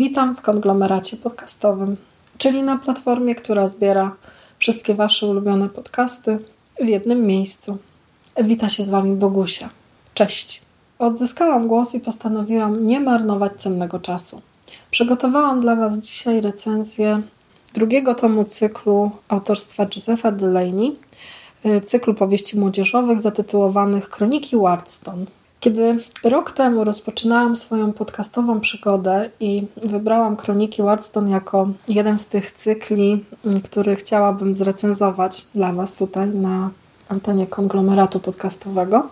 Witam 0.00 0.36
w 0.36 0.40
konglomeracie 0.40 1.16
podcastowym, 1.16 1.96
czyli 2.38 2.62
na 2.62 2.78
platformie, 2.78 3.34
która 3.34 3.68
zbiera 3.68 4.16
wszystkie 4.58 4.94
Wasze 4.94 5.26
ulubione 5.26 5.68
podcasty 5.68 6.38
w 6.80 6.88
jednym 6.88 7.26
miejscu. 7.26 7.78
Wita 8.42 8.68
się 8.68 8.82
z 8.82 8.90
Wami 8.90 9.16
Bogusia. 9.16 9.68
Cześć. 10.14 10.62
Odzyskałam 10.98 11.68
głos 11.68 11.94
i 11.94 12.00
postanowiłam 12.00 12.86
nie 12.86 13.00
marnować 13.00 13.52
cennego 13.52 13.98
czasu. 13.98 14.42
Przygotowałam 14.90 15.60
dla 15.60 15.76
Was 15.76 15.98
dzisiaj 15.98 16.40
recenzję 16.40 17.22
drugiego 17.74 18.14
tomu 18.14 18.44
cyklu 18.44 19.10
autorstwa 19.28 19.86
Josepha 19.96 20.32
Delaney, 20.32 20.96
y, 21.66 21.80
cyklu 21.80 22.14
powieści 22.14 22.58
młodzieżowych 22.58 23.20
zatytułowanych 23.20 24.10
Kroniki 24.10 24.56
Wardstone. 24.56 25.24
Kiedy 25.60 25.98
rok 26.24 26.50
temu 26.50 26.84
rozpoczynałam 26.84 27.56
swoją 27.56 27.92
podcastową 27.92 28.60
przygodę 28.60 29.30
i 29.40 29.66
wybrałam 29.76 30.36
Kroniki 30.36 30.82
Wardstone 30.82 31.30
jako 31.30 31.68
jeden 31.88 32.18
z 32.18 32.26
tych 32.26 32.52
cykli, 32.52 33.24
y, 33.56 33.60
który 33.60 33.96
chciałabym 33.96 34.54
zrecenzować 34.54 35.46
dla 35.54 35.72
Was 35.72 35.92
tutaj 35.92 36.28
na 36.28 36.70
antenie 37.08 37.46
konglomeratu 37.46 38.20
podcastowego, 38.20 39.08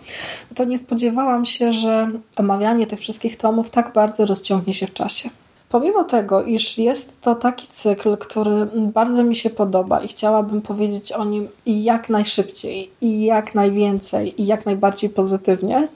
to 0.54 0.64
nie 0.64 0.78
spodziewałam 0.78 1.44
się, 1.44 1.72
że 1.72 2.08
omawianie 2.36 2.86
tych 2.86 3.00
wszystkich 3.00 3.36
tomów 3.36 3.70
tak 3.70 3.92
bardzo 3.92 4.26
rozciągnie 4.26 4.74
się 4.74 4.86
w 4.86 4.92
czasie. 4.92 5.30
Pomimo 5.68 6.04
tego, 6.04 6.42
iż 6.42 6.78
jest 6.78 7.20
to 7.20 7.34
taki 7.34 7.66
cykl, 7.70 8.16
który 8.16 8.66
bardzo 8.74 9.24
mi 9.24 9.36
się 9.36 9.50
podoba 9.50 10.00
i 10.00 10.08
chciałabym 10.08 10.62
powiedzieć 10.62 11.12
o 11.12 11.24
nim 11.24 11.48
jak 11.66 12.08
najszybciej, 12.08 12.90
i 13.00 13.24
jak 13.24 13.54
najwięcej, 13.54 14.42
i 14.42 14.46
jak 14.46 14.66
najbardziej 14.66 15.10
pozytywnie, 15.10 15.88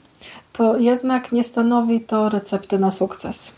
to 0.52 0.76
jednak 0.76 1.32
nie 1.32 1.44
stanowi 1.44 2.00
to 2.00 2.28
recepty 2.28 2.78
na 2.78 2.90
sukces. 2.90 3.56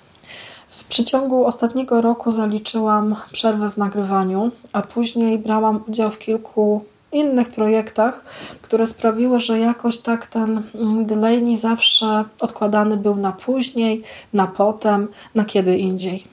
W 0.68 0.84
przeciągu 0.84 1.44
ostatniego 1.44 2.00
roku 2.00 2.32
zaliczyłam 2.32 3.16
przerwę 3.32 3.70
w 3.70 3.76
nagrywaniu, 3.76 4.50
a 4.72 4.82
później 4.82 5.38
brałam 5.38 5.80
udział 5.88 6.10
w 6.10 6.18
kilku 6.18 6.84
innych 7.12 7.48
projektach, 7.48 8.24
które 8.62 8.86
sprawiły, 8.86 9.40
że 9.40 9.58
jakoś 9.58 9.98
tak 9.98 10.26
ten 10.26 10.62
Delaney 11.06 11.56
zawsze 11.56 12.24
odkładany 12.40 12.96
był 12.96 13.16
na 13.16 13.32
później, 13.32 14.02
na 14.32 14.46
potem, 14.46 15.08
na 15.34 15.44
kiedy 15.44 15.78
indziej. 15.78 16.24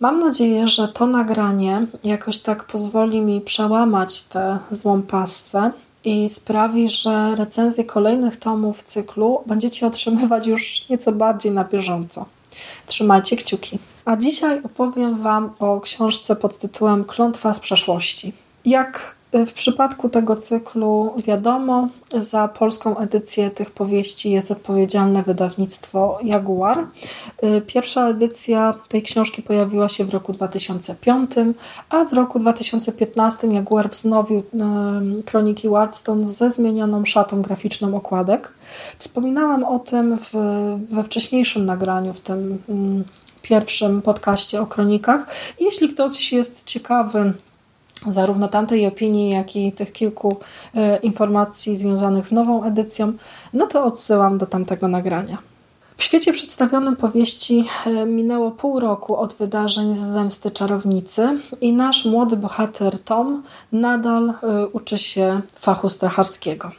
Mam 0.00 0.20
nadzieję, 0.20 0.68
że 0.68 0.88
to 0.88 1.06
nagranie 1.06 1.86
jakoś 2.04 2.38
tak 2.38 2.64
pozwoli 2.64 3.20
mi 3.20 3.40
przełamać 3.40 4.22
tę 4.22 4.58
złą 4.70 5.02
pasce 5.02 5.70
i 6.04 6.30
sprawi, 6.30 6.88
że 6.88 7.34
recenzje 7.36 7.84
kolejnych 7.84 8.36
tomów 8.36 8.82
cyklu 8.82 9.42
będziecie 9.46 9.86
otrzymywać 9.86 10.46
już 10.46 10.88
nieco 10.88 11.12
bardziej 11.12 11.52
na 11.52 11.64
bieżąco. 11.64 12.26
Trzymajcie 12.86 13.36
kciuki. 13.36 13.78
A 14.04 14.16
dzisiaj 14.16 14.60
opowiem 14.64 15.18
Wam 15.18 15.50
o 15.58 15.80
książce 15.80 16.36
pod 16.36 16.58
tytułem 16.58 17.04
Klątwa 17.04 17.54
z 17.54 17.60
przeszłości. 17.60 18.32
Jak 18.64 19.14
w 19.32 19.52
przypadku 19.52 20.08
tego 20.08 20.36
cyklu 20.36 21.14
wiadomo, 21.26 21.88
za 22.18 22.48
polską 22.48 22.98
edycję 22.98 23.50
tych 23.50 23.70
powieści 23.70 24.30
jest 24.30 24.50
odpowiedzialne 24.50 25.22
wydawnictwo 25.22 26.18
Jaguar. 26.22 26.86
Pierwsza 27.66 28.08
edycja 28.08 28.74
tej 28.88 29.02
książki 29.02 29.42
pojawiła 29.42 29.88
się 29.88 30.04
w 30.04 30.10
roku 30.10 30.32
2005, 30.32 31.30
a 31.90 32.04
w 32.04 32.12
roku 32.12 32.38
2015 32.38 33.46
Jaguar 33.46 33.90
wznowił 33.90 34.42
kroniki 35.26 35.68
Wardstone 35.68 36.28
ze 36.28 36.50
zmienioną 36.50 37.04
szatą 37.04 37.42
graficzną 37.42 37.96
okładek. 37.96 38.52
Wspominałam 38.98 39.64
o 39.64 39.78
tym 39.78 40.18
w, 40.18 40.30
we 40.90 41.04
wcześniejszym 41.04 41.66
nagraniu, 41.66 42.14
w 42.14 42.20
tym 42.20 42.58
pierwszym 43.42 44.02
podcaście 44.02 44.60
o 44.60 44.66
kronikach. 44.66 45.26
Jeśli 45.60 45.88
ktoś 45.88 46.32
jest 46.32 46.64
ciekawy, 46.64 47.32
zarówno 48.06 48.48
tamtej 48.48 48.86
opinii, 48.86 49.30
jak 49.30 49.56
i 49.56 49.72
tych 49.72 49.92
kilku 49.92 50.36
e, 50.74 50.96
informacji 50.96 51.76
związanych 51.76 52.26
z 52.26 52.32
nową 52.32 52.64
edycją, 52.64 53.12
no 53.52 53.66
to 53.66 53.84
odsyłam 53.84 54.38
do 54.38 54.46
tamtego 54.46 54.88
nagrania. 54.88 55.38
W 55.96 56.02
świecie 56.02 56.32
przedstawionym 56.32 56.96
powieści 56.96 57.64
e, 57.86 58.06
minęło 58.06 58.50
pół 58.50 58.80
roku 58.80 59.16
od 59.16 59.34
wydarzeń 59.34 59.96
z 59.96 60.00
Zemsty 60.00 60.50
Czarownicy 60.50 61.38
i 61.60 61.72
nasz 61.72 62.04
młody 62.04 62.36
bohater 62.36 62.98
Tom 62.98 63.42
nadal 63.72 64.30
e, 64.30 64.66
uczy 64.66 64.98
się 64.98 65.40
fachu 65.54 65.88
stracharskiego 65.88 66.70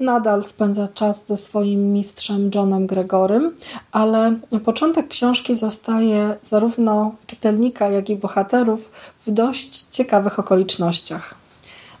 nadal 0.00 0.44
spędza 0.44 0.88
czas 0.88 1.26
ze 1.26 1.36
swoim 1.36 1.92
mistrzem 1.92 2.50
Johnem 2.54 2.86
Gregorym, 2.86 3.56
ale 3.92 4.34
początek 4.64 5.08
książki 5.08 5.56
zostaje 5.56 6.36
zarówno 6.42 7.14
czytelnika, 7.26 7.88
jak 7.88 8.10
i 8.10 8.16
bohaterów 8.16 8.90
w 9.26 9.30
dość 9.30 9.82
ciekawych 9.82 10.38
okolicznościach. 10.38 11.34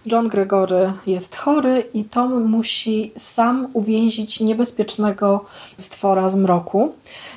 John 0.06 0.28
Gregory 0.28 0.92
jest 1.06 1.36
chory 1.36 1.84
i 1.94 2.04
Tom 2.04 2.44
musi 2.44 3.12
sam 3.16 3.66
uwięzić 3.72 4.40
niebezpiecznego 4.40 5.44
stwora 5.78 6.28
z 6.28 6.36
mroku, 6.36 6.94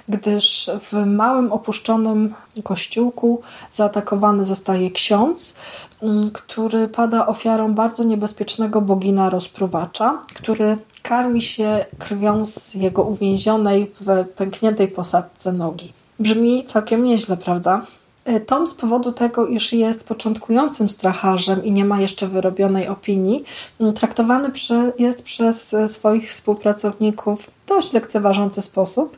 gdyż 0.10 0.70
w 0.92 1.06
małym 1.06 1.52
opuszczonym 1.52 2.34
kościółku 2.64 3.42
zaatakowany 3.72 4.46
zostaje 4.46 4.92
ksiądz, 4.92 5.56
mm, 6.04 6.32
który 6.32 6.88
pada 6.88 7.28
ofiarą 7.28 7.74
bardzo 7.74 8.04
niebezpiecznego 8.04 8.82
bogina 8.82 9.30
rozpruwacza, 9.30 10.22
który 10.34 10.78
karmi 11.04 11.42
się 11.42 11.86
krwią 12.00 12.46
z 12.46 12.74
jego 12.74 13.04
uwięzionej 13.04 13.92
w 14.00 14.26
pękniętej 14.36 14.88
posadce 14.88 15.54
nogi. 15.54 15.94
Brzmi 16.20 16.66
całkiem 16.66 17.04
nieźle, 17.04 17.38
prawda? 17.38 17.82
E, 18.30 18.40
Tom 18.40 18.68
z 18.68 18.74
powodu 18.74 19.12
tego, 19.12 19.48
iż 19.48 19.74
jest 19.74 20.08
początkującym 20.08 20.90
stracharzem 20.90 21.66
i 21.66 21.72
nie 21.72 21.86
ma 21.86 22.02
jeszcze 22.02 22.28
wyrobionej 22.28 22.88
opinii, 22.88 23.44
traktowany 23.96 24.52
jest 25.00 25.24
przez 25.24 25.74
e, 25.74 25.88
swoich 25.88 26.30
współpracowników 26.30 27.52
dość 27.68 27.94
lekceważący 27.94 28.62
sposób, 28.62 29.18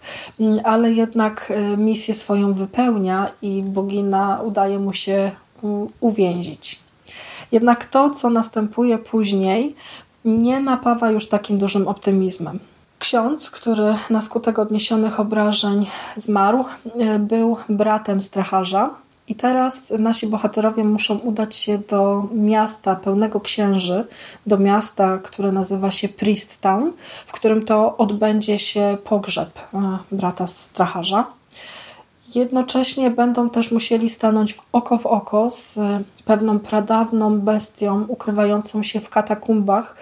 ale 0.63 0.91
jednak 0.91 1.51
e, 1.55 1.77
misję 1.77 2.13
swoją 2.13 2.53
wypełnia 2.53 3.31
i 3.41 3.63
bogina 3.63 4.41
udaje 4.45 4.79
mu 4.79 4.93
się 4.93 5.31
uwięzić. 5.99 6.79
Jednak 7.51 7.85
to, 7.85 8.09
co 8.09 8.29
następuje 8.29 8.97
później, 8.97 9.75
nie 10.25 10.59
napawa 10.59 11.11
już 11.11 11.27
takim 11.27 11.57
dużym 11.57 11.87
optymizmem. 11.87 12.59
Ksiądz, 13.01 13.51
który 13.51 13.95
na 14.09 14.21
skutek 14.21 14.59
odniesionych 14.59 15.19
obrażeń 15.19 15.87
zmarł, 16.15 16.65
e, 16.99 17.19
był 17.19 17.57
bratem 17.69 18.21
stracharza. 18.21 18.89
I 19.27 19.35
teraz 19.35 19.93
nasi 19.99 20.27
bohaterowie 20.27 20.83
muszą 20.83 21.17
udać 21.17 21.55
się 21.55 21.77
do 21.77 22.27
miasta 22.33 22.95
pełnego 22.95 23.39
księży, 23.39 24.05
do 24.47 24.57
miasta, 24.57 25.17
które 25.17 25.51
nazywa 25.51 25.91
się 25.91 26.09
Priest 26.09 26.61
Town, 26.61 26.93
w 27.25 27.31
którym 27.31 27.65
to 27.65 27.97
odbędzie 27.97 28.59
się 28.59 28.97
pogrzeb 29.03 29.59
e, 29.73 29.97
brata 30.11 30.47
stracharza. 30.47 31.40
Jednocześnie 32.35 33.09
będą 33.09 33.49
też 33.49 33.71
musieli 33.71 34.09
stanąć 34.09 34.53
w 34.53 34.61
oko 34.71 34.97
w 34.97 35.05
oko 35.05 35.49
z 35.49 35.79
pewną 36.25 36.59
pradawną 36.59 37.39
bestią 37.39 38.05
ukrywającą 38.07 38.83
się 38.83 38.99
w 38.99 39.09
katakumbach 39.09 39.95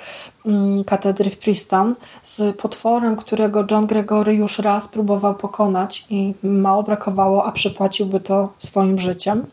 mm, 0.45 0.83
katedry 0.83 1.29
w 1.29 1.37
Pristan, 1.37 1.95
z 2.23 2.57
potworem, 2.57 3.15
którego 3.15 3.65
John 3.71 3.87
Gregory 3.87 4.33
już 4.33 4.59
raz 4.59 4.87
próbował 4.87 5.35
pokonać 5.35 6.05
i 6.09 6.33
mało 6.43 6.83
brakowało, 6.83 7.45
a 7.45 7.51
przypłaciłby 7.51 8.19
to 8.19 8.53
swoim 8.57 8.99
życiem. 8.99 9.45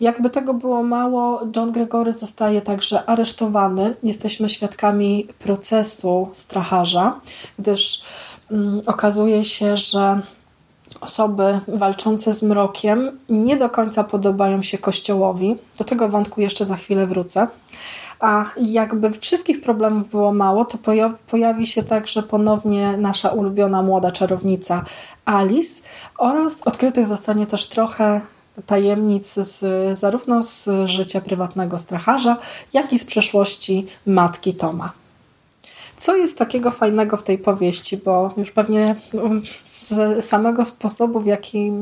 Jakby 0.00 0.30
tego 0.30 0.54
było 0.54 0.82
mało, 0.82 1.40
John 1.56 1.72
Gregory 1.72 2.12
zostaje 2.12 2.62
także 2.62 3.04
aresztowany. 3.04 3.94
Jesteśmy 4.02 4.48
świadkami 4.48 5.26
procesu 5.38 6.28
stracharza, 6.32 7.20
gdyż 7.58 8.02
mm, 8.50 8.80
okazuje 8.86 9.44
się, 9.44 9.76
że 9.76 10.20
osoby 11.00 11.60
walczące 11.68 12.32
z 12.32 12.42
mrokiem 12.42 13.18
nie 13.28 13.56
do 13.56 13.70
końca 13.70 14.04
podobają 14.04 14.62
się 14.62 14.78
Kościołowi. 14.78 15.56
Do 15.78 15.84
tego 15.84 16.08
wątku 16.08 16.40
jeszcze 16.40 16.66
za 16.66 16.76
chwilę 16.76 17.06
wrócę. 17.06 17.46
A 18.20 18.44
jakby 18.60 19.10
wszystkich 19.10 19.60
problemów 19.60 20.08
było 20.10 20.32
mało, 20.32 20.64
to 20.64 20.78
pojawi 21.30 21.66
się 21.66 21.82
także 21.82 22.22
ponownie 22.22 22.96
nasza 22.96 23.28
ulubiona 23.28 23.82
młoda 23.82 24.12
czarownica 24.12 24.84
Alice 25.24 25.82
oraz 26.18 26.62
odkrytych 26.62 27.06
zostanie 27.06 27.46
też 27.46 27.68
trochę 27.68 28.20
tajemnic 28.66 29.34
z, 29.34 29.98
zarówno 29.98 30.42
z 30.42 30.68
życia 30.84 31.20
prywatnego 31.20 31.78
stracharza, 31.78 32.36
jak 32.72 32.92
i 32.92 32.98
z 32.98 33.04
przeszłości 33.04 33.86
matki 34.06 34.54
Toma. 34.54 34.99
Co 36.00 36.16
jest 36.16 36.38
takiego 36.38 36.70
fajnego 36.70 37.16
w 37.16 37.22
tej 37.22 37.38
powieści, 37.38 37.96
bo 37.96 38.34
już 38.36 38.50
pewnie 38.50 38.94
um, 39.12 39.42
z 39.64 40.24
samego 40.24 40.64
sposobu, 40.64 41.20
w 41.20 41.26
jaki, 41.26 41.72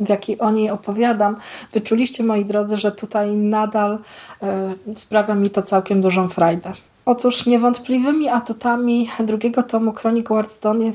w 0.00 0.08
jaki 0.08 0.38
o 0.38 0.50
niej 0.50 0.70
opowiadam, 0.70 1.36
wyczuliście, 1.72 2.24
moi 2.24 2.44
drodzy, 2.44 2.76
że 2.76 2.92
tutaj 2.92 3.30
nadal 3.30 3.98
y, 4.88 4.96
sprawia 4.96 5.34
mi 5.34 5.50
to 5.50 5.62
całkiem 5.62 6.00
dużą 6.00 6.28
frajdę. 6.28 6.72
Otóż 7.06 7.46
niewątpliwymi 7.46 8.28
atutami 8.28 9.08
drugiego 9.20 9.62
tomu 9.62 9.92
Kronik 9.92 10.28
Wardstone 10.28 10.92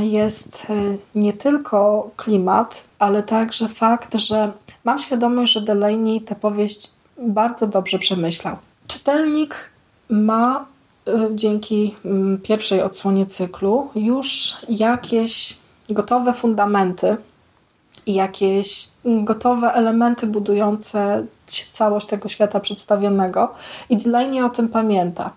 jest 0.00 0.66
e, 0.70 0.74
nie 1.14 1.32
tylko 1.32 2.10
klimat, 2.16 2.84
ale 2.98 3.22
także 3.22 3.68
fakt, 3.68 4.14
że 4.14 4.52
mam 4.84 4.98
świadomość, 4.98 5.52
że 5.52 5.60
Delaney 5.60 6.20
tę 6.20 6.34
powieść 6.34 6.90
bardzo 7.18 7.66
dobrze 7.66 7.98
przemyślał. 7.98 8.56
Czytelnik 8.86 9.70
ma 10.10 10.66
dzięki 11.34 11.94
mm, 12.04 12.38
pierwszej 12.38 12.82
odsłonie 12.82 13.26
cyklu 13.26 13.88
już 13.94 14.56
jakieś 14.68 15.56
gotowe 15.90 16.32
fundamenty 16.32 17.16
i 18.06 18.14
jakieś 18.14 18.88
gotowe 19.04 19.72
elementy 19.72 20.26
budujące 20.26 21.26
całość 21.72 22.06
tego 22.06 22.28
świata 22.28 22.60
przedstawionego. 22.60 23.54
I 23.90 23.96
Delaney 23.96 24.42
o 24.42 24.48
tym 24.48 24.68
pamięta 24.68 25.32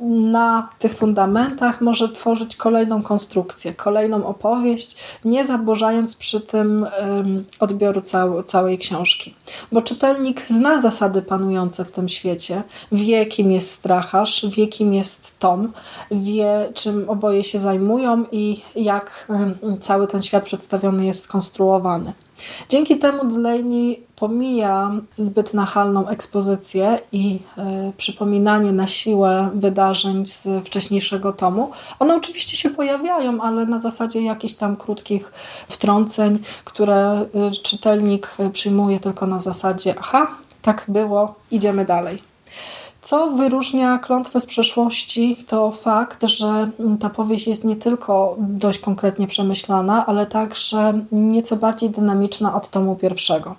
na 0.00 0.68
tych 0.78 0.94
fundamentach 0.94 1.80
może 1.80 2.08
tworzyć 2.08 2.56
kolejną 2.56 3.02
konstrukcję, 3.02 3.74
kolejną 3.74 4.26
opowieść, 4.26 4.96
nie 5.24 5.46
zaburzając 5.46 6.16
przy 6.16 6.40
tym 6.40 6.86
odbioru 7.60 8.00
cał, 8.00 8.42
całej 8.42 8.78
książki. 8.78 9.34
Bo 9.72 9.82
czytelnik 9.82 10.46
zna 10.46 10.80
zasady 10.80 11.22
panujące 11.22 11.84
w 11.84 11.92
tym 11.92 12.08
świecie, 12.08 12.62
wie 12.92 13.26
kim 13.26 13.52
jest 13.52 13.70
stracharz, 13.70 14.46
wie 14.46 14.66
kim 14.66 14.94
jest 14.94 15.38
Tom, 15.38 15.72
wie 16.10 16.68
czym 16.74 17.10
oboje 17.10 17.44
się 17.44 17.58
zajmują 17.58 18.24
i 18.32 18.60
jak 18.76 19.32
cały 19.80 20.06
ten 20.06 20.22
świat 20.22 20.44
przedstawiony 20.44 21.06
jest 21.06 21.24
skonstruowany. 21.24 22.12
Dzięki 22.68 22.98
temu 22.98 23.24
Delaney 23.24 24.02
pomija 24.16 24.92
zbyt 25.16 25.54
nachalną 25.54 26.08
ekspozycję 26.08 26.98
i 27.12 27.38
y, 27.88 27.92
przypominanie 27.96 28.72
na 28.72 28.86
siłę 28.86 29.50
wydarzeń 29.54 30.26
z 30.26 30.48
wcześniejszego 30.64 31.32
tomu. 31.32 31.70
One 31.98 32.16
oczywiście 32.16 32.56
się 32.56 32.70
pojawiają, 32.70 33.40
ale 33.40 33.66
na 33.66 33.78
zasadzie 33.78 34.22
jakichś 34.22 34.54
tam 34.54 34.76
krótkich 34.76 35.32
wtrąceń, 35.68 36.38
które 36.64 37.26
y, 37.52 37.62
czytelnik 37.62 38.36
przyjmuje 38.52 39.00
tylko 39.00 39.26
na 39.26 39.38
zasadzie 39.38 39.94
aha, 39.98 40.26
tak 40.62 40.84
było, 40.88 41.34
idziemy 41.50 41.84
dalej. 41.84 42.27
Co 43.08 43.30
wyróżnia 43.30 43.98
klątwę 43.98 44.40
z 44.40 44.46
przeszłości, 44.46 45.44
to 45.46 45.70
fakt, 45.70 46.24
że 46.24 46.70
ta 47.00 47.10
powieść 47.10 47.46
jest 47.46 47.64
nie 47.64 47.76
tylko 47.76 48.36
dość 48.38 48.78
konkretnie 48.78 49.26
przemyślana, 49.26 50.06
ale 50.06 50.26
także 50.26 51.00
nieco 51.12 51.56
bardziej 51.56 51.90
dynamiczna 51.90 52.54
od 52.54 52.70
tomu 52.70 52.96
pierwszego. 52.96 53.54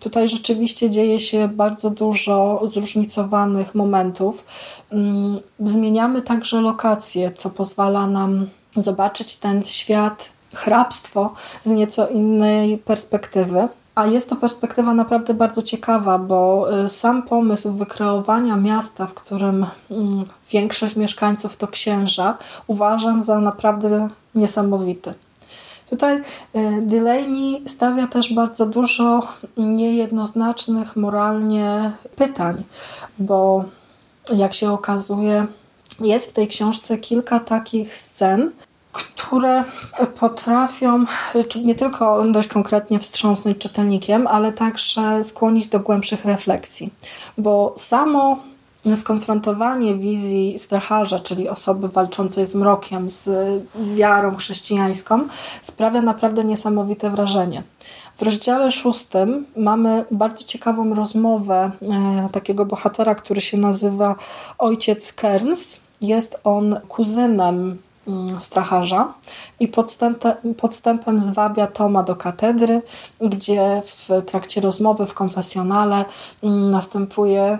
Tutaj 0.00 0.28
rzeczywiście 0.28 0.90
dzieje 0.90 1.20
się 1.20 1.48
bardzo 1.48 1.90
dużo 1.90 2.60
zróżnicowanych 2.68 3.74
momentów. 3.74 4.44
Mm, 4.92 5.38
zmieniamy 5.60 6.22
także 6.22 6.60
lokacje, 6.60 7.32
co 7.32 7.50
pozwala 7.50 8.06
nam 8.06 8.46
zobaczyć 8.76 9.36
ten 9.36 9.64
świat, 9.64 10.28
hrabstwo 10.54 11.34
z 11.62 11.70
nieco 11.70 12.08
innej 12.08 12.78
perspektywy. 12.78 13.68
A 13.94 14.06
jest 14.06 14.30
to 14.30 14.36
perspektywa 14.36 14.94
naprawdę 14.94 15.34
bardzo 15.34 15.62
ciekawa, 15.62 16.18
bo 16.18 16.68
y, 16.84 16.88
sam 16.88 17.22
pomysł 17.22 17.72
wykreowania 17.72 18.56
miasta, 18.56 19.06
w 19.06 19.14
którym 19.14 19.66
mm, 19.90 20.24
większość 20.50 20.96
mieszkańców 20.96 21.56
to 21.56 21.68
księża, 21.68 22.38
uważam 22.66 23.22
za 23.22 23.40
naprawdę 23.40 24.08
niesamowity. 24.34 25.14
Tutaj 25.90 26.16
y, 26.16 26.22
Delaney 26.82 27.62
stawia 27.66 28.06
też 28.06 28.34
bardzo 28.34 28.66
dużo 28.66 29.28
niejednoznacznych 29.56 30.96
moralnie 30.96 31.92
pytań, 32.16 32.62
bo 33.18 33.64
jak 34.32 34.54
się 34.54 34.72
okazuje, 34.72 35.46
jest 36.00 36.30
w 36.30 36.32
tej 36.32 36.48
książce 36.48 36.98
kilka 36.98 37.40
takich 37.40 37.98
scen, 37.98 38.50
które 38.92 39.64
potrafią 40.20 41.04
nie 41.64 41.74
tylko 41.74 42.24
dość 42.24 42.48
konkretnie 42.48 42.98
wstrząsnąć 42.98 43.58
czytelnikiem, 43.58 44.26
ale 44.26 44.52
także 44.52 45.24
skłonić 45.24 45.68
do 45.68 45.80
głębszych 45.80 46.24
refleksji. 46.24 46.90
Bo 47.38 47.74
samo 47.76 48.38
skonfrontowanie 48.96 49.94
wizji 49.94 50.58
stracharza, 50.58 51.18
czyli 51.18 51.48
osoby 51.48 51.88
walczącej 51.88 52.46
z 52.46 52.54
mrokiem, 52.54 53.08
z 53.08 53.30
wiarą 53.94 54.36
chrześcijańską, 54.36 55.28
sprawia 55.62 56.02
naprawdę 56.02 56.44
niesamowite 56.44 57.10
wrażenie. 57.10 57.62
W 58.16 58.22
rozdziale 58.22 58.72
szóstym 58.72 59.46
mamy 59.56 60.04
bardzo 60.10 60.44
ciekawą 60.44 60.94
rozmowę 60.94 61.70
e, 61.82 62.28
takiego 62.32 62.66
bohatera, 62.66 63.14
który 63.14 63.40
się 63.40 63.58
nazywa 63.58 64.14
Ojciec 64.58 65.12
Kerns. 65.12 65.80
Jest 66.00 66.40
on 66.44 66.80
kuzynem 66.88 67.78
stracharza 68.38 69.14
i 69.60 69.68
podstępem, 69.68 70.54
podstępem 70.56 71.20
zwabia 71.20 71.66
Toma 71.66 72.02
do 72.02 72.16
katedry, 72.16 72.82
gdzie 73.20 73.82
w 73.84 74.08
trakcie 74.26 74.60
rozmowy 74.60 75.06
w 75.06 75.14
konfesjonale 75.14 76.04
mm, 76.42 76.70
następuje 76.70 77.58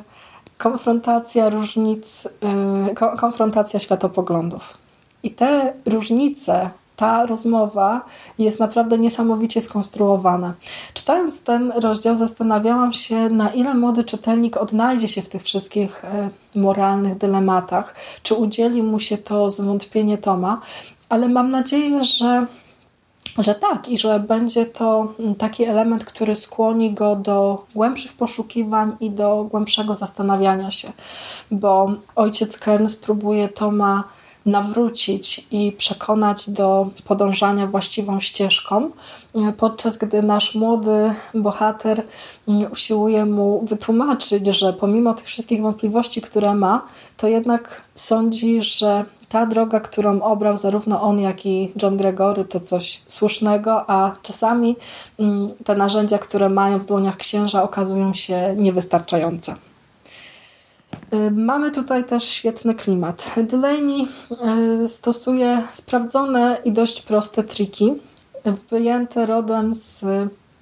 konfrontacja 0.58 1.49
różnic, 1.49 2.26
y, 2.26 2.94
konfrontacja 2.94 3.81
światopoglądów. 3.81 4.79
I 5.23 5.31
te 5.31 5.73
różnice 5.87 6.70
ta 7.00 7.26
rozmowa 7.26 8.05
jest 8.38 8.61
naprawdę 8.61 8.99
niesamowicie 8.99 9.61
skonstruowana. 9.61 10.55
Czytając 10.94 11.43
ten 11.43 11.73
rozdział, 11.73 12.17
zastanawiałam 12.17 12.93
się, 12.93 13.29
na 13.29 13.50
ile 13.50 13.75
młody 13.75 14.05
czytelnik 14.05 14.56
odnajdzie 14.56 15.08
się 15.08 15.23
w 15.23 15.29
tych 15.29 15.43
wszystkich 15.43 16.05
e, 16.05 16.31
moralnych 16.55 17.19
dylematach, 17.19 17.94
czy 18.23 18.35
udzieli 18.35 18.82
mu 18.82 19.00
się 19.00 19.19
to 19.19 19.50
zwątpienie 19.50 20.19
Toma, 20.19 20.61
ale 21.08 21.29
mam 21.29 21.50
nadzieję, 21.50 22.05
że 22.05 22.47
że 23.38 23.55
tak 23.55 23.88
i 23.88 23.99
że 23.99 24.20
będzie 24.20 24.67
to 24.67 25.14
taki 25.38 25.64
element, 25.64 26.04
który 26.04 26.37
skłoni 26.37 26.95
go 26.95 27.16
do 27.16 27.64
głębszych 27.75 28.12
poszukiwań 28.12 28.97
i 29.00 29.11
do 29.11 29.47
głębszego 29.50 29.95
zastanawiania 29.95 30.71
się, 30.71 30.92
bo 31.50 31.92
ojciec 32.16 32.59
Kern 32.59 32.88
spróbuje 32.88 33.49
Toma 33.49 34.04
nawrócić 34.47 35.47
i 35.50 35.73
przekonać 35.73 36.50
do 36.50 36.88
podążania 37.04 37.66
właściwą 37.66 38.20
ścieżką, 38.20 38.90
podczas 39.56 39.99
gdy 39.99 40.23
nasz 40.23 40.54
młody 40.54 41.14
bohater 41.35 42.02
usiłuje 42.73 43.26
mu 43.26 43.66
wytłumaczyć, 43.66 44.47
że 44.47 44.73
pomimo 44.73 45.14
tych 45.14 45.26
wszystkich 45.26 45.62
wątpliwości, 45.62 46.23
które 46.23 46.54
ma, 46.54 46.87
to 47.16 47.28
jednak 47.28 47.82
sądzi, 47.94 48.62
że 48.62 49.04
ta 49.28 49.47
droga, 49.47 49.80
którą 49.80 50.23
obrał 50.23 50.56
zarówno 50.56 51.02
on, 51.02 51.20
jak 51.20 51.47
i 51.47 51.73
John 51.82 51.97
Gregory, 51.97 52.44
to 52.44 52.61
coś 52.61 53.02
słusznego, 53.06 53.90
a 53.90 54.16
czasami 54.23 54.76
mm, 55.18 55.49
te 55.64 55.75
narzędzia, 55.75 56.18
które 56.18 56.49
mają 56.49 56.78
w 56.78 56.85
dłoniach 56.85 57.16
księża, 57.16 57.62
okazują 57.62 58.14
się 58.14 58.54
niewystarczające. 58.56 59.54
Y, 61.14 61.31
mamy 61.31 61.71
tutaj 61.71 62.05
też 62.05 62.25
świetny 62.25 62.75
klimat. 62.75 63.35
Delaney 63.37 64.09
y, 64.85 64.88
stosuje 64.88 65.62
sprawdzone 65.73 66.59
i 66.64 66.73
dość 66.73 67.02
proste 67.02 67.45
triki, 67.45 67.95
wyjęte 68.71 69.26
rodem 69.26 69.75
z 69.75 70.05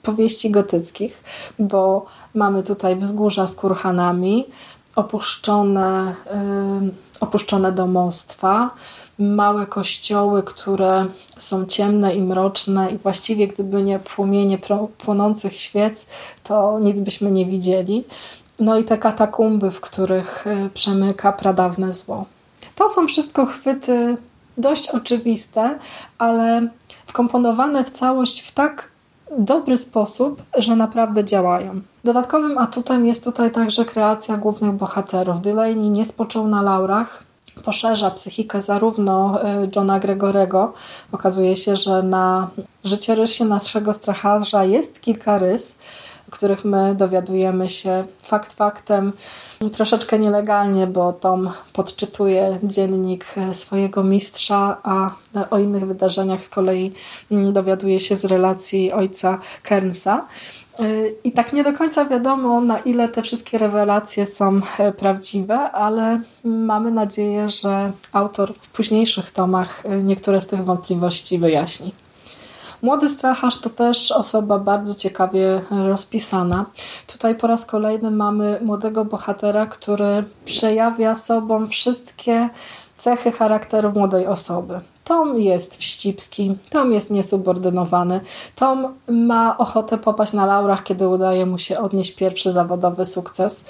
powieści 0.02 0.50
gotyckich, 0.50 1.24
bo 1.58 2.06
mamy 2.34 2.62
tutaj 2.62 2.96
wzgórza 2.96 3.46
z 3.46 3.54
kurhanami, 3.54 4.44
opuszczone, 4.96 6.14
y, 6.86 7.20
opuszczone 7.20 7.72
domostwa, 7.72 8.70
małe 9.18 9.66
kościoły, 9.66 10.42
które 10.42 11.06
są 11.38 11.66
ciemne 11.66 12.14
i 12.14 12.22
mroczne 12.22 12.90
i 12.90 12.98
właściwie 12.98 13.48
gdyby 13.48 13.82
nie 13.82 13.98
płomienie 13.98 14.58
płonących 14.98 15.56
świec, 15.56 16.06
to 16.42 16.78
nic 16.78 17.00
byśmy 17.00 17.30
nie 17.30 17.46
widzieli. 17.46 18.04
No 18.60 18.78
i 18.78 18.84
te 18.84 18.98
katakumby, 18.98 19.70
w 19.70 19.80
których 19.80 20.46
y, 20.46 20.70
przemyka 20.74 21.32
pradawne 21.32 21.92
zło. 21.92 22.26
To 22.74 22.88
są 22.88 23.06
wszystko 23.06 23.46
chwyty 23.46 24.16
dość 24.58 24.90
oczywiste, 24.90 25.78
ale 26.18 26.68
wkomponowane 27.06 27.84
w 27.84 27.90
całość 27.90 28.40
w 28.40 28.54
tak 28.54 28.88
dobry 29.38 29.76
sposób, 29.76 30.42
że 30.58 30.76
naprawdę 30.76 31.24
działają. 31.24 31.80
Dodatkowym 32.04 32.58
atutem 32.58 33.06
jest 33.06 33.24
tutaj 33.24 33.50
także 33.50 33.84
kreacja 33.84 34.36
głównych 34.36 34.72
bohaterów. 34.72 35.42
Delaney 35.42 35.90
nie 35.90 36.04
spoczął 36.04 36.48
na 36.48 36.62
laurach, 36.62 37.22
poszerza 37.64 38.10
psychikę 38.10 38.60
zarówno 38.60 39.42
e, 39.42 39.68
Johna 39.76 39.98
Gregorego. 39.98 40.72
Okazuje 41.12 41.56
się, 41.56 41.76
że 41.76 42.02
na 42.02 42.48
życiorysie 42.84 43.44
naszego 43.44 43.92
stracharza 43.92 44.64
jest 44.64 45.00
kilka 45.00 45.38
rys, 45.38 45.78
których 46.30 46.64
my 46.64 46.94
dowiadujemy 46.94 47.68
się 47.68 48.04
fakt 48.22 48.52
faktem 48.52 49.12
troszeczkę 49.72 50.18
nielegalnie, 50.18 50.86
bo 50.86 51.12
Tom 51.12 51.50
podczytuje 51.72 52.58
dziennik 52.62 53.26
swojego 53.52 54.04
mistrza, 54.04 54.76
a 54.82 55.10
o 55.50 55.58
innych 55.58 55.86
wydarzeniach 55.86 56.44
z 56.44 56.48
kolei 56.48 56.92
dowiaduje 57.30 58.00
się 58.00 58.16
z 58.16 58.24
relacji 58.24 58.92
ojca 58.92 59.38
Kernsa. 59.62 60.26
I 61.24 61.32
tak 61.32 61.52
nie 61.52 61.64
do 61.64 61.72
końca 61.72 62.04
wiadomo, 62.04 62.60
na 62.60 62.78
ile 62.78 63.08
te 63.08 63.22
wszystkie 63.22 63.58
rewelacje 63.58 64.26
są 64.26 64.60
prawdziwe, 64.98 65.58
ale 65.58 66.20
mamy 66.44 66.90
nadzieję, 66.90 67.48
że 67.48 67.92
autor 68.12 68.54
w 68.54 68.68
późniejszych 68.68 69.30
tomach 69.30 69.82
niektóre 70.02 70.40
z 70.40 70.46
tych 70.46 70.64
wątpliwości 70.64 71.38
wyjaśni. 71.38 71.92
Młody 72.82 73.08
stracharz 73.08 73.60
to 73.60 73.70
też 73.70 74.12
osoba 74.12 74.58
bardzo 74.58 74.94
ciekawie 74.94 75.62
rozpisana. 75.70 76.64
Tutaj 77.06 77.34
po 77.34 77.46
raz 77.46 77.66
kolejny 77.66 78.10
mamy 78.10 78.58
młodego 78.62 79.04
bohatera, 79.04 79.66
który 79.66 80.24
przejawia 80.44 81.14
sobą 81.14 81.66
wszystkie 81.66 82.48
cechy 82.96 83.32
charakteru 83.32 83.92
młodej 83.92 84.26
osoby. 84.26 84.80
Tom 85.04 85.40
jest 85.40 85.76
wścibski, 85.76 86.56
Tom 86.70 86.92
jest 86.92 87.10
niesubordynowany, 87.10 88.20
Tom 88.54 88.94
ma 89.08 89.58
ochotę 89.58 89.98
popaść 89.98 90.32
na 90.32 90.46
laurach, 90.46 90.82
kiedy 90.82 91.08
udaje 91.08 91.46
mu 91.46 91.58
się 91.58 91.78
odnieść 91.78 92.12
pierwszy 92.12 92.52
zawodowy 92.52 93.06
sukces. 93.06 93.66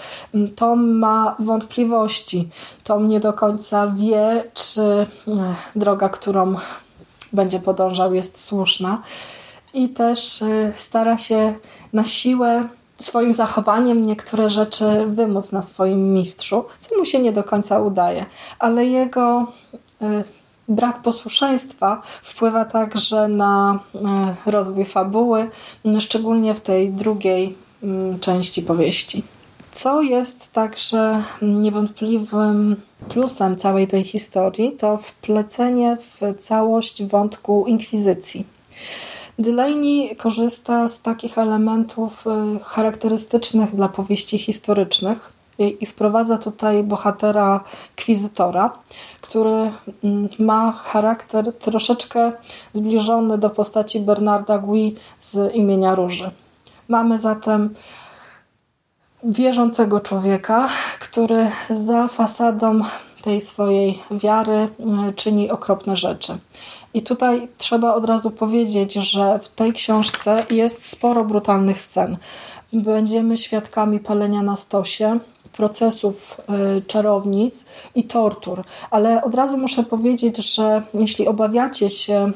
Tom 0.57 0.99
ma 0.99 1.37
wątpliwości, 1.39 2.49
Tom 2.85 3.09
nie 3.09 3.21
do 3.21 3.33
końca 3.33 3.87
wie, 3.87 4.45
czy 4.55 5.07
droga, 5.77 6.09
którą 6.09 6.55
będzie 7.33 7.61
podążał, 7.61 8.15
jest 8.15 8.45
słuszna. 8.45 9.03
I 9.75 9.89
też 9.89 10.43
y, 10.43 10.73
stara 10.77 11.19
się 11.19 11.55
na 11.93 12.05
siłę 12.05 12.69
swoim 12.99 13.35
zachowaniem 13.35 14.07
niektóre 14.07 14.51
rzeczy 14.51 15.07
wymóc 15.07 15.53
na 15.53 15.63
swoim 15.63 16.15
mistrzu, 16.15 16.65
co 16.81 16.99
mu 16.99 17.05
się 17.05 17.19
nie 17.19 17.33
do 17.33 17.45
końca 17.45 17.81
udaje. 17.81 18.27
Ale 18.59 18.87
jego 18.87 19.47
y, 20.03 20.25
brak 20.69 21.03
posłuszeństwa 21.03 22.03
wpływa 22.23 22.65
także 22.65 23.29
na 23.29 23.79
y, 24.47 24.51
rozwój 24.51 24.85
fabuły, 24.85 25.51
szczególnie 26.01 26.55
w 26.55 26.61
tej 26.61 26.91
drugiej 26.91 27.57
mm, 27.83 28.21
części 28.21 28.63
powieści. 28.63 29.23
Co 29.73 30.03
jest 30.03 30.53
także 30.53 31.23
niewątpliwym 31.43 32.77
plusem 33.09 33.57
całej 33.57 33.87
tej 33.87 34.05
historii, 34.05 34.73
to 34.73 34.97
wplecenie 34.97 35.97
w 35.97 36.39
całość 36.39 37.05
wątku 37.05 37.65
inkwizycji. 37.67 38.47
Delaney 39.39 40.17
korzysta 40.17 40.89
z 40.89 41.03
takich 41.03 41.39
elementów 41.39 42.25
y, 42.27 42.65
charakterystycznych 42.65 43.75
dla 43.75 43.89
powieści 43.89 44.39
historycznych 44.39 45.33
i 45.59 45.87
wprowadza 45.87 46.39
tutaj 46.39 46.83
bohatera 46.83 47.65
kwizytora, 47.97 48.79
który 49.21 49.73
mm, 50.05 50.29
ma 50.39 50.73
charakter 50.73 51.53
troszeczkę 51.53 52.33
zbliżony 52.73 53.39
do 53.39 53.51
postaci 53.51 54.01
Bernarda 54.01 54.59
Gui 54.59 54.97
z 55.19 55.55
imienia 55.55 55.95
Róży. 55.95 56.31
Mamy 56.89 57.19
zatem 57.19 57.75
wierzącego 59.25 60.01
człowieka, 60.01 60.69
który 61.01 61.51
za 61.71 62.09
fasadą 62.09 62.81
tej 63.23 63.41
swojej 63.41 63.99
wiary 64.11 64.53
e, 64.53 64.69
czyni 65.17 65.51
okropne 65.51 65.97
rzeczy. 65.97 66.39
I 66.95 67.03
tutaj 67.03 67.49
trzeba 67.59 67.95
od 67.95 68.05
razu 68.05 68.31
powiedzieć, 68.31 68.93
że 68.93 69.39
w 69.39 69.49
tej 69.49 69.73
książce 69.73 70.45
jest 70.51 70.87
sporo 70.87 71.25
brutalnych 71.25 71.81
scen. 71.81 72.17
Będziemy 72.73 73.37
świadkami 73.37 74.01
palenia 74.01 74.43
na 74.43 74.57
stosie, 74.57 75.19
procesów 75.53 76.41
e, 76.49 76.81
czarownic 76.81 77.67
i 77.95 78.05
tortur. 78.05 78.65
Ale 78.91 79.23
od 79.23 79.35
razu 79.35 79.59
muszę 79.59 79.83
powiedzieć, 79.83 80.37
że 80.55 80.83
jeśli 80.95 81.29
obawiacie 81.29 81.91
się 81.91 82.33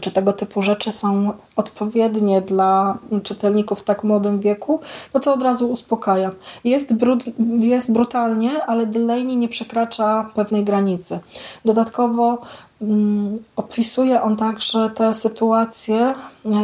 czy 0.00 0.10
tego 0.10 0.32
typu 0.32 0.62
rzeczy 0.62 0.92
są 0.92 1.32
odpowiednie 1.56 2.40
dla 2.40 2.98
czytelników 3.22 3.80
w 3.80 3.84
tak 3.84 4.04
młodym 4.04 4.40
wieku, 4.40 4.80
no 5.14 5.20
to 5.20 5.34
od 5.34 5.42
razu 5.42 5.70
uspokajam. 5.70 6.32
Jest, 6.64 6.94
brud, 6.94 7.24
jest 7.60 7.92
brutalnie, 7.92 8.64
ale 8.64 8.86
Delaney 8.86 9.36
nie 9.36 9.48
przekracza 9.48 10.30
pewnej 10.34 10.64
granicy. 10.64 11.18
Dodatkowo 11.64 12.38
mm, 12.82 13.38
opisuje 13.56 14.22
on 14.22 14.36
także 14.36 14.90
te 14.90 15.14
sytuacje 15.14 16.14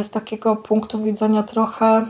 z 0.03 0.09
takiego 0.09 0.55
punktu 0.55 1.03
widzenia 1.03 1.43
trochę 1.43 2.05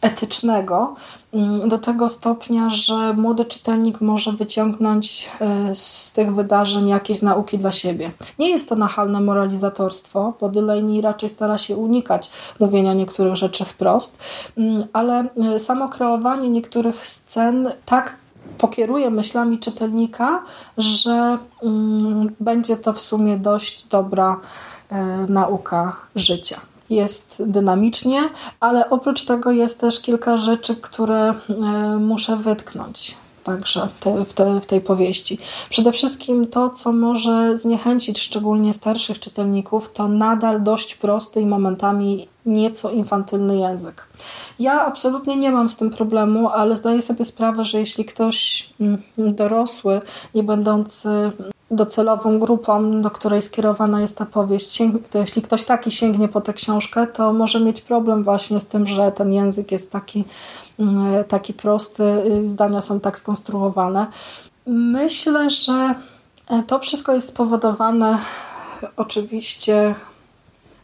etycznego 0.00 0.94
mm, 1.32 1.68
do 1.68 1.78
tego 1.78 2.08
stopnia, 2.08 2.70
że 2.70 3.14
młody 3.14 3.44
czytelnik 3.44 4.00
może 4.00 4.32
wyciągnąć 4.32 5.28
e, 5.40 5.74
z 5.74 6.12
tych 6.12 6.34
wydarzeń 6.34 6.88
jakieś 6.88 7.22
nauki 7.22 7.58
dla 7.58 7.72
siebie. 7.72 8.10
Nie 8.38 8.50
jest 8.50 8.68
to 8.68 8.74
nachalne 8.76 9.20
moralizatorstwo, 9.20 10.32
bo 10.40 10.48
Delaney 10.48 11.00
raczej 11.00 11.30
stara 11.30 11.58
się 11.58 11.76
unikać 11.76 12.30
mówienia 12.60 12.94
niektórych 12.94 13.36
rzeczy 13.36 13.64
wprost, 13.64 14.18
mm, 14.56 14.84
ale 14.92 15.24
e, 15.54 15.58
samo 15.58 15.88
kreowanie 15.88 16.50
niektórych 16.50 17.06
scen 17.06 17.72
tak 17.84 18.16
pokieruje 18.58 19.10
myślami 19.10 19.58
czytelnika, 19.58 20.42
że 20.78 21.38
mm, 21.62 22.34
będzie 22.40 22.76
to 22.76 22.92
w 22.92 23.00
sumie 23.00 23.36
dość 23.36 23.86
dobra 23.86 24.40
e, 24.90 25.26
nauka 25.28 25.96
życia 26.14 26.60
jest 26.90 27.42
dynamicznie, 27.46 28.28
ale 28.60 28.90
oprócz 28.90 29.24
tego 29.24 29.50
jest 29.50 29.80
też 29.80 30.00
kilka 30.00 30.36
rzeczy, 30.36 30.76
które 30.76 31.28
e, 31.28 31.34
muszę 31.96 32.36
wytknąć 32.36 33.16
także 33.44 33.88
te, 34.00 34.24
w, 34.24 34.32
te, 34.32 34.60
w 34.60 34.66
tej 34.66 34.80
powieści. 34.80 35.38
Przede 35.70 35.92
wszystkim 35.92 36.46
to, 36.46 36.70
co 36.70 36.92
może 36.92 37.58
zniechęcić 37.58 38.20
szczególnie 38.20 38.74
starszych 38.74 39.20
czytelników, 39.20 39.92
to 39.92 40.08
nadal 40.08 40.62
dość 40.62 40.94
prosty 40.94 41.40
i 41.40 41.46
momentami 41.46 42.28
nieco 42.46 42.90
infantylny 42.90 43.58
język. 43.58 44.06
Ja 44.58 44.86
absolutnie 44.86 45.36
nie 45.36 45.50
mam 45.50 45.68
z 45.68 45.76
tym 45.76 45.90
problemu, 45.90 46.48
ale 46.48 46.76
zdaję 46.76 47.02
sobie 47.02 47.24
sprawę, 47.24 47.64
że 47.64 47.80
jeśli 47.80 48.04
ktoś 48.04 48.70
mm, 48.80 49.02
dorosły, 49.16 50.00
nie 50.34 50.42
będący 50.42 51.08
docelową 51.70 52.38
grupą, 52.38 53.02
do 53.02 53.10
której 53.10 53.42
skierowana 53.42 54.00
jest 54.00 54.18
ta 54.18 54.26
powieść. 54.26 54.82
Jeśli 55.14 55.42
ktoś 55.42 55.64
taki 55.64 55.90
sięgnie 55.90 56.28
po 56.28 56.40
tę 56.40 56.52
książkę, 56.52 57.06
to 57.06 57.32
może 57.32 57.60
mieć 57.60 57.80
problem 57.80 58.24
właśnie 58.24 58.60
z 58.60 58.68
tym, 58.68 58.86
że 58.86 59.12
ten 59.12 59.32
język 59.32 59.72
jest 59.72 59.92
taki, 59.92 60.24
mm, 60.78 61.24
taki 61.24 61.52
prosty, 61.54 62.04
zdania 62.42 62.80
są 62.80 63.00
tak 63.00 63.18
skonstruowane. 63.18 64.06
Myślę, 64.66 65.50
że 65.50 65.94
to 66.66 66.78
wszystko 66.78 67.14
jest 67.14 67.28
spowodowane 67.28 68.18
oczywiście 68.96 69.94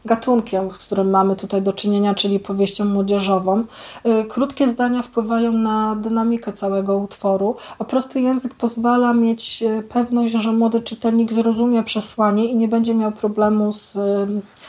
gatunkiem, 0.06 0.70
z 0.70 0.78
którym 0.78 1.10
mamy 1.10 1.36
tutaj 1.36 1.62
do 1.62 1.72
czynienia, 1.72 2.14
czyli 2.14 2.40
powieścią 2.40 2.84
młodzieżową. 2.84 3.64
Y, 4.06 4.24
krótkie 4.24 4.68
zdania 4.68 5.02
wpływają 5.02 5.52
na 5.52 5.96
dynamikę 5.96 6.52
całego 6.52 6.96
utworu, 6.96 7.56
a 7.78 7.84
prosty 7.84 8.20
język 8.20 8.54
pozwala 8.54 9.14
mieć 9.14 9.62
y, 9.62 9.82
pewność, 9.82 10.32
że 10.32 10.52
młody 10.52 10.80
czytelnik 10.80 11.32
zrozumie 11.32 11.82
przesłanie 11.82 12.44
i 12.44 12.56
nie 12.56 12.68
będzie 12.68 12.94
miał 12.94 13.12
problemu 13.12 13.72
z 13.72 13.96
y, 13.96 14.00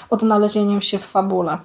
odnalezieniem 0.09 0.81
się 0.81 0.97
w 0.97 1.05
fabule. 1.05 1.57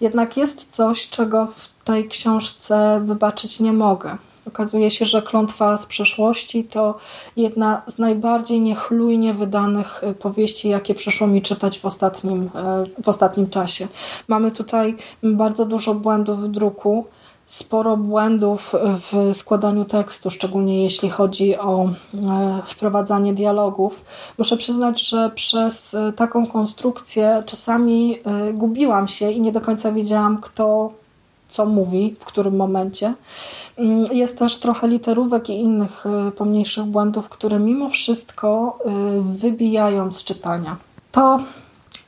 Jednak 0.00 0.36
jest 0.36 0.70
coś, 0.70 1.08
czego 1.08 1.46
w 1.46 1.84
tej 1.84 2.08
książce 2.08 3.00
wybaczyć 3.04 3.60
nie 3.60 3.72
mogę. 3.72 4.16
Okazuje 4.46 4.90
się, 4.90 5.04
że 5.04 5.22
Klątwa 5.22 5.76
z 5.76 5.86
przeszłości 5.86 6.64
to 6.64 6.94
jedna 7.36 7.82
z 7.86 7.98
najbardziej 7.98 8.60
niechlujnie 8.60 9.34
wydanych 9.34 10.04
e, 10.04 10.14
powieści, 10.14 10.68
jakie 10.68 10.94
przyszło 10.94 11.26
mi 11.26 11.42
czytać 11.42 11.78
w 11.78 11.84
ostatnim, 11.86 12.50
e, 12.54 12.84
w 13.02 13.08
ostatnim 13.08 13.50
czasie. 13.50 13.88
Mamy 14.28 14.50
tutaj 14.50 14.96
bardzo 15.22 15.66
dużo 15.66 15.94
błędów 15.94 16.42
w 16.42 16.48
druku, 16.48 17.04
sporo 17.46 17.96
błędów 17.96 18.74
w 18.82 19.36
składaniu 19.36 19.84
tekstu, 19.84 20.30
szczególnie 20.30 20.82
jeśli 20.82 21.10
chodzi 21.10 21.58
o 21.58 21.84
e, 21.84 22.62
wprowadzanie 22.66 23.34
dialogów. 23.34 24.04
Muszę 24.38 24.56
przyznać, 24.56 25.08
że 25.08 25.30
przez 25.30 25.96
taką 26.16 26.46
konstrukcję 26.46 27.42
czasami 27.46 28.18
gubiłam 28.54 29.08
się 29.08 29.30
i 29.30 29.40
nie 29.40 29.52
do 29.52 29.60
końca 29.60 29.92
wiedziałam, 29.92 30.38
kto 30.40 30.92
co 31.48 31.66
mówi, 31.66 32.16
w 32.20 32.24
którym 32.24 32.56
momencie. 32.56 33.14
Mm, 33.76 34.04
jest 34.12 34.38
też 34.38 34.56
trochę 34.58 34.88
literówek 34.88 35.50
i 35.50 35.60
innych 35.60 36.04
y, 36.28 36.30
pomniejszych 36.30 36.84
błędów, 36.84 37.28
które 37.28 37.58
mimo 37.58 37.88
wszystko 37.88 38.78
y, 39.18 39.22
wybijają 39.22 40.12
z 40.12 40.24
czytania. 40.24 40.76
To 41.12 41.38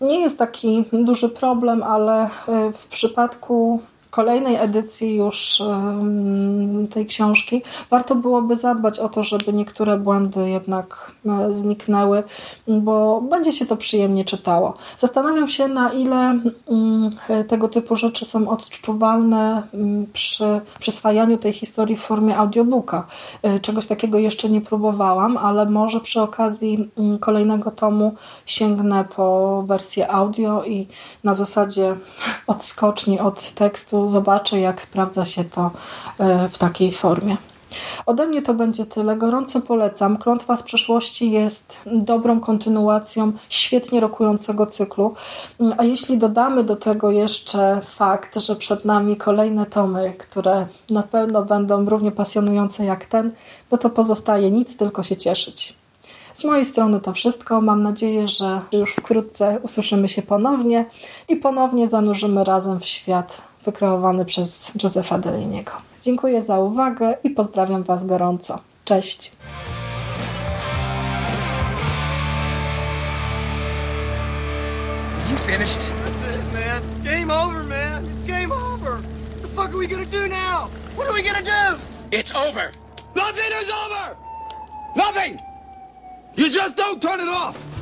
nie 0.01 0.21
jest 0.21 0.39
taki 0.39 0.85
duży 0.93 1.29
problem, 1.29 1.83
ale 1.83 2.25
e, 2.25 2.29
w 2.73 2.87
przypadku 2.87 3.81
kolejnej 4.11 4.57
edycji 4.57 5.17
już 5.17 5.63
tej 6.91 7.07
książki 7.07 7.63
warto 7.91 8.15
byłoby 8.15 8.57
zadbać 8.57 8.99
o 8.99 9.09
to, 9.09 9.25
żeby 9.25 9.53
niektóre 9.53 9.99
błędy 9.99 10.51
jednak 10.51 11.13
e, 11.27 11.55
zniknęły, 11.55 12.23
bo 12.69 13.21
będzie 13.21 13.53
się 13.53 13.67
to 13.67 13.77
przyjemnie 13.77 14.25
czytało. 14.25 14.75
Zastanawiam 14.97 15.49
się, 15.49 15.69
na 15.69 15.93
ile 15.93 16.41
mm, 16.69 17.11
tego 17.49 17.69
typu 17.69 17.97
rzeczy 17.97 18.25
są 18.25 18.49
odczuwalne 18.49 19.63
mm, 19.75 20.07
przy 20.13 20.61
przyswajaniu 20.81 21.39
tej 21.39 21.53
historii 21.53 21.97
w 21.97 22.01
formie 22.01 22.37
audiobooka. 22.37 23.07
E, 23.43 23.61
Czegoś 23.61 23.87
takiego 23.87 24.19
jeszcze 24.19 24.49
nie 24.49 24.61
próbowałam, 24.61 25.37
ale 25.37 25.67
może 25.67 26.01
przy 26.01 26.21
okazji 26.21 26.91
mm, 26.99 27.19
kolejnego 27.19 27.71
tomu 27.71 28.15
sięgnę 28.47 29.05
po 29.17 29.63
wersję 29.67 30.11
audio 30.11 30.65
i 30.65 30.87
na 31.25 31.35
zasadzie 31.35 31.97
odskoczni 32.47 33.21
od 33.21 33.53
tekstu 33.53 33.98
zobaczę, 34.07 34.61
jak 34.61 34.83
sprawdza 34.83 35.25
się 35.25 35.45
to 35.45 35.71
e, 36.19 36.49
w 36.49 36.59
takiej 36.59 36.93
formie. 36.93 37.37
Ode 38.07 38.27
mnie 38.27 38.43
to 38.43 38.55
będzie 38.55 38.87
tyle. 38.87 39.17
Gorąco 39.17 39.61
polecam. 39.61 40.19
Klątwa 40.19 40.57
z 40.57 40.63
przeszłości 40.63 41.31
jest 41.31 41.77
dobrą 41.87 42.41
kontynuacją 42.41 43.33
świetnie 43.49 44.01
rokującego 44.01 44.67
cyklu. 44.67 45.15
A 45.77 45.85
jeśli 45.85 46.19
dodamy 46.19 46.65
do 46.65 46.77
tego 46.77 47.11
jeszcze 47.11 47.81
fakt, 47.85 48.39
że 48.39 48.57
przed 48.57 48.85
nami 48.85 49.17
kolejne 49.17 49.67
tomy, 49.67 50.15
które 50.19 50.67
na 50.91 51.03
pewno 51.03 51.43
będą 51.43 51.89
równie 51.89 52.13
pasjonujące 52.13 52.85
jak 52.85 53.05
ten, 53.05 53.33
no 53.71 53.79
to 53.79 53.91
pozostaje 53.91 54.51
nic, 54.51 54.77
tylko 54.77 55.03
się 55.03 55.17
cieszyć. 55.17 55.77
Z 56.35 56.45
mojej 56.45 56.65
strony 56.65 57.01
to 57.01 57.13
wszystko. 57.13 57.61
Mam 57.61 57.83
nadzieję, 57.83 58.29
że 58.29 58.61
już 58.73 58.93
wkrótce 58.93 59.59
usłyszymy 59.63 60.09
się 60.09 60.23
ponownie 60.23 60.85
i 61.29 61.37
ponownie 61.37 61.89
zanurzymy 61.89 62.45
razem 62.45 62.81
w 62.81 62.85
świat 62.87 63.48
wykreowany 63.69 64.25
przez 64.25 64.73
Josefa 64.83 65.19
Deliniego. 65.19 65.73
Dziękuję 66.03 66.43
za 66.43 66.59
uwagę 66.59 67.17
i 67.25 67.31
pozdrawiam 67.31 67.83
Was 67.85 68.07
gorąco. 68.07 68.61
Cześć! 68.85 69.33
You 75.31 75.37
finished? 75.37 75.81
That's 75.81 76.37
it, 76.37 76.53
man. 76.53 76.83
Game 77.05 77.31
over, 77.35 77.65
man. 77.65 78.05
It's 78.05 78.27
game 78.27 78.53
over. 78.53 78.93
What 78.93 79.43
the 79.43 79.49
fuck 79.49 79.69
are 79.69 79.79
we 79.79 79.87
gonna 79.87 80.07
do 80.07 80.29
now? 80.29 80.69
What 80.97 81.09
are 81.09 81.15
we 81.15 81.23
gonna 81.23 81.43
do? 81.43 81.79
It's 82.11 82.35
over. 82.35 82.73
Nothing 83.17 83.53
is 83.63 83.71
over! 83.71 84.17
Nothing! 84.97 85.41
You 86.37 86.51
just 86.51 86.77
don't 86.77 87.03
turn 87.03 87.21
it 87.21 87.29
off! 87.29 87.78